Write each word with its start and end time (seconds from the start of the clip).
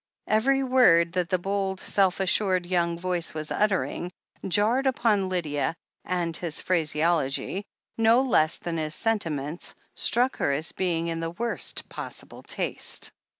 Every 0.25 0.63
word 0.63 1.13
that 1.13 1.29
the 1.29 1.37
bold, 1.37 1.79
self 1.79 2.19
assured 2.19 2.63
yotmg 2.63 2.99
voice 2.99 3.35
was 3.35 3.51
uttering 3.51 4.11
jarred 4.47 4.87
upon 4.87 5.29
Lydia, 5.29 5.75
and 6.03 6.35
his 6.35 6.59
phraseology, 6.59 7.65
no 7.99 8.23
less 8.23 8.57
than 8.57 8.77
his 8.77 8.95
sentiments, 8.95 9.75
struck 9.93 10.37
her 10.37 10.51
as 10.53 10.71
being 10.71 11.05
in 11.05 11.19
the 11.19 11.29
worst 11.29 11.87
possible 11.87 12.41
taste. 12.41 13.11